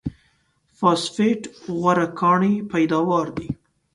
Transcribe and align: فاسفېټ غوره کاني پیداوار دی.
فاسفېټ 0.77 1.41
غوره 1.79 2.07
کاني 2.19 2.53
پیداوار 2.71 3.27
دی. 3.37 3.49